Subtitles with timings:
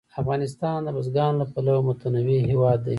[0.21, 2.89] افغانستان د بزګانو له پلوه متنوع هېواد دی.